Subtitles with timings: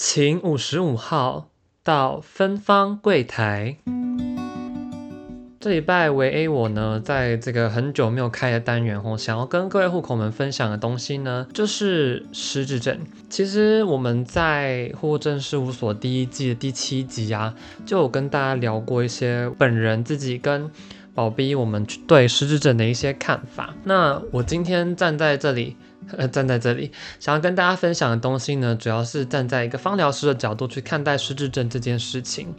[0.00, 1.48] 请五十五号
[1.82, 3.78] 到芬芳柜台。
[5.58, 12.96] 这礼拜维 A 我呢，在这个很久没有开的单元哦，想要跟各位户口们分享的东西呢，就是失智症。
[13.28, 17.52] 其实我们在户政事务所第一季的第七集啊，
[17.84, 20.70] 就有跟大家聊过一些本人自己跟
[21.12, 23.74] 宝 B 我们对失智症的一些看法。
[23.82, 25.76] 那我今天站在这里，
[26.16, 26.90] 呃， 站在这里，
[27.20, 32.54] 想要跟大家分享的东西呢，主要是站在一个芳疗师的角度去看待失智症这件事情。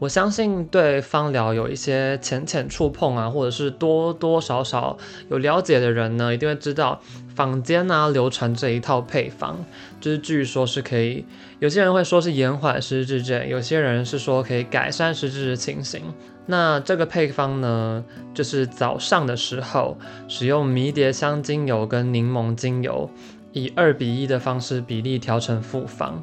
[0.00, 4.98] 我相信对芳疗有一些浅浅触碰啊，或者是多多少少
[5.30, 7.00] 有了解的人呢，一定会知道
[7.34, 9.64] 坊间啊流传这一套配方，
[10.00, 11.24] 就是据说是可以，
[11.60, 16.02] 有些人会说是延缓失智症，有些人是说可以改善失智的情形。
[16.46, 18.04] 那这个配方呢，
[18.34, 19.96] 就是早上的时候
[20.28, 23.08] 使用迷迭香精油跟柠檬精油，
[23.52, 26.22] 以二比一的方式比例调成复方。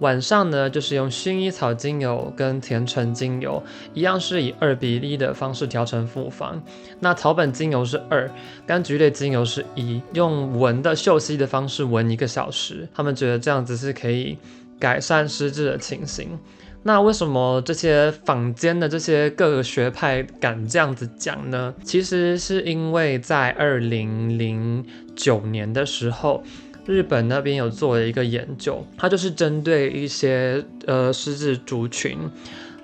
[0.00, 3.62] 晚上呢，就是用薰衣草精油跟甜橙精油，
[3.94, 6.62] 一样是以二比一的方式调成复方。
[7.00, 8.30] 那草本精油是二，
[8.66, 12.88] 柑橘类精油是一，用闻的嗅吸的方式闻一个小时。
[12.94, 14.38] 他们觉得这样子是可以
[14.78, 16.38] 改善失智的情形。
[16.84, 21.74] 那为什么这些坊间的这些各个学派敢这样子讲呢？
[21.82, 24.84] 其实是因为在二零零
[25.16, 26.44] 九年的时候。
[26.88, 32.18] 日本那边有做了一个研究，它就是针对一些呃失智族群，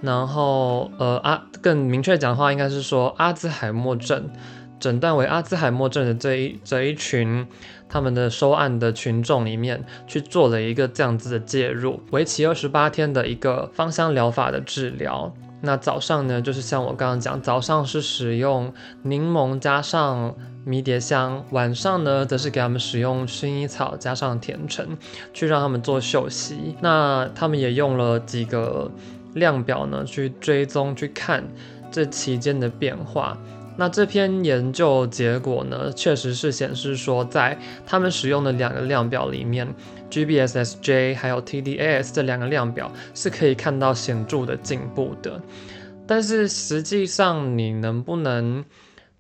[0.03, 4.29] 然后呃啊更明确讲的话，应该是说阿兹海默症
[4.79, 7.47] 诊断为阿兹海默症的这一这一群
[7.89, 15.35] 他们的收案的群众里面去做了一个这样子的介入，为期二十八天的一个芳香疗法的治疗。
[15.65, 20.35] 那早上呢，就是像我刚刚讲，早上是使用柠檬加上
[20.65, 24.97] 迷迭香，晚上呢，则是给他们使用薰衣草加上甜橙，
[25.33, 26.77] 去让他们做休息。
[26.81, 28.91] 那他们也用了几个
[29.35, 31.43] 量表呢，去追踪去看
[31.91, 33.37] 这期间的变化。
[33.77, 39.67] 那这篇研究结果呢，确实是显示说，在他们使用的两个量表里面
[40.11, 45.41] ，GBSSJ 还有 TDAS 这两个量表是可以看到显著的进步的。
[46.07, 48.65] 但是实际上，你能不能？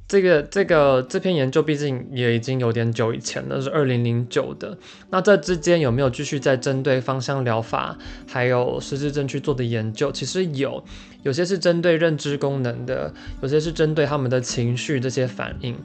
[0.07, 4.77] 这个这个这篇研究毕竟也已经有点久以前了，是二零零九的。
[5.11, 7.97] 那这之间有没有继续在针对芳香疗法
[8.29, 10.13] 还有失智症去做的研究？
[10.13, 10.85] 其实有，
[11.23, 15.77] 有些是针对认知功能的，有些是针对他们的情绪这些反应。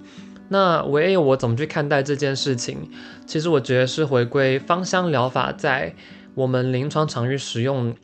[0.49, 2.89] 那维 A 我怎么去看待这件事情？
[3.25, 5.95] 其实我觉得是回归芳香疗法在
[6.35, 7.95] 我们临床场域使用。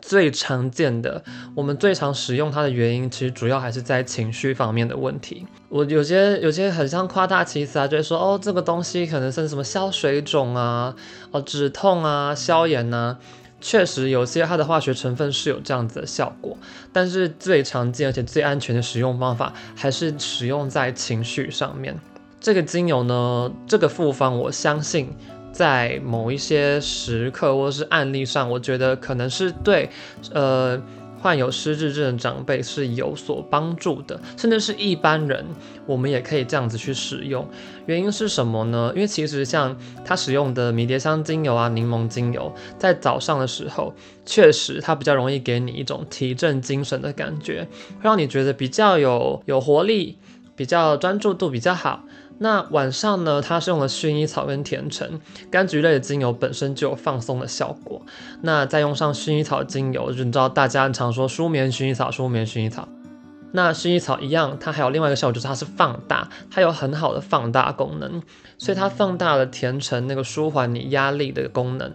[0.00, 1.22] 最常见的，
[1.54, 5.46] 我们最常使用它的原因，其实主要还是在情绪方面的问题。
[5.68, 10.94] 我有些有些很像夸大其词啊，就会说哦，这个东西可能是什么消水肿啊，
[11.30, 13.18] 哦止痛啊，消炎啊，
[13.60, 16.56] 确实有些它的化学成分是有这样子的效果。
[16.92, 21.98] 但是最常见而且最安全的使用方法，还是使用在情绪上面。
[22.40, 25.08] 这个精油呢，这个复方，我相信。
[25.54, 29.88] 在某一些时刻或者是案例上，我觉得可能是对，
[30.32, 30.78] 呃，
[31.22, 35.46] 患有失智症的长辈是有所帮助的，甚至是一般人，
[35.86, 37.48] 我们也可以这样子去使用。
[37.86, 38.92] 原因是什么呢？
[38.96, 43.94] 因为其实像他使用的迷迭香精油啊、柠檬精油，在早上的时候，
[44.26, 47.66] 确实它比较容易给你一种提振精神的感觉，
[48.00, 50.18] 会让你觉得比较有有活力，
[50.56, 52.04] 比较专注度比较好。
[52.38, 55.20] 那晚上呢，它是用了薰衣草跟甜橙，
[55.52, 58.02] 柑橘类的精油本身就有放松的效果。
[58.42, 62.88] 那再用上薰衣草精油，就你知道大家常说舒眠薰衣草，舒眠薰衣草。
[63.52, 68.20] 那薰衣草一样，它还有另外一个效果，就是它是放大，它有很好的放大功能，
[68.58, 71.92] 所以它放大了甜橙那个舒缓你压力的功能，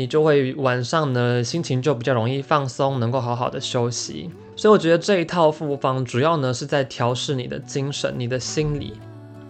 [0.00, 4.30] 你就会晚上呢心情就比较容易放松，能够好好的休息。
[4.56, 8.94] 所以我觉得这一套复方主要呢是在调试你的精神，你的心理。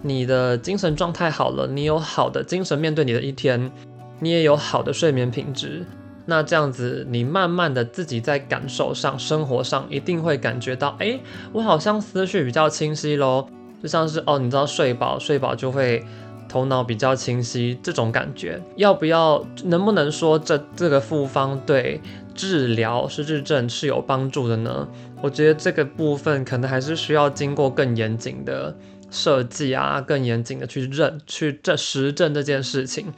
[0.02, 3.70] 你的精神状态好了，你有好的精神面对你的一天，
[4.18, 5.86] 你也有好的睡眠品质。
[6.26, 11.20] 那这样子，你慢慢的自己在感受上、生活上一定会感觉到，哎，
[11.53, 13.46] 我好像思绪比较清晰喽。
[13.80, 16.04] 就像是哦，你知道睡饱，睡饱就会
[16.50, 18.60] 头脑比较清晰这种感觉。
[18.76, 19.47] 要不要？
[19.64, 22.00] 能不能说这这个复方对
[22.34, 24.88] 治疗失智症是有帮助的呢？
[25.22, 28.76] 我觉得这个部分可能还是需要经过更严谨的。
[29.12, 33.12] 设计啊，更严谨的去认去这实证这件事情，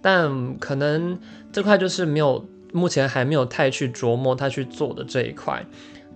[0.00, 1.18] 但可能
[1.52, 5.62] 这块就是没有，目前还没有太去琢磨他去做的这一块。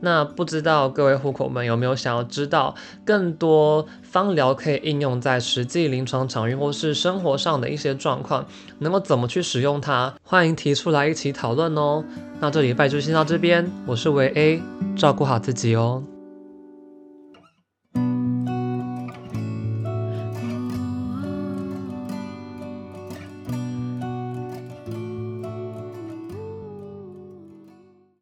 [0.00, 2.74] 那不知道各位户口们有没有想要知道
[3.04, 8.46] 更多芳疗可以应用在实际临床场域或是生活上的一些状况，
[8.78, 10.14] 能够怎么去使用它？
[10.22, 12.04] 欢迎提出来一起讨论哦。
[12.40, 14.62] 那这礼拜就先到这边，我是维 A，
[14.96, 16.02] 照顾好自己哦。